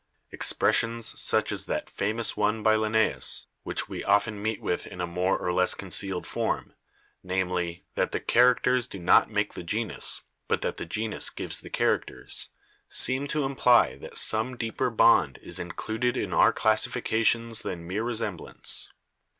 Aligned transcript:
Expressions 0.31 1.21
such 1.21 1.51
as 1.51 1.67
that 1.67 1.87
famous 1.87 2.35
one 2.35 2.63
by 2.63 2.75
Linnaeus, 2.75 3.45
which 3.61 3.87
we 3.87 4.03
often 4.03 4.41
meet 4.41 4.59
with 4.59 4.87
in 4.87 4.99
a 4.99 5.05
more 5.05 5.37
or 5.37 5.53
less 5.53 5.75
concealed 5.75 6.25
form, 6.25 6.73
namely, 7.21 7.85
that 7.93 8.11
the 8.11 8.19
characters 8.19 8.87
do 8.87 8.97
not 8.97 9.29
make 9.29 9.53
the 9.53 9.61
genus, 9.61 10.21
but 10.47 10.63
that 10.63 10.77
the 10.77 10.87
genus 10.87 11.29
gives 11.29 11.59
the 11.59 11.69
characters, 11.69 12.49
seem 12.89 13.27
to 13.27 13.45
imply 13.45 13.95
that 13.95 14.17
some 14.17 14.57
deeper 14.57 14.89
bond 14.89 15.37
is 15.43 15.59
included 15.59 16.17
in 16.17 16.33
our 16.33 16.51
classifications 16.51 17.61
than 17.61 17.85
mere 17.85 18.01
resemblance. 18.03 18.91